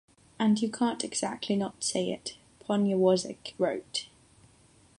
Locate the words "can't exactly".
0.71-1.55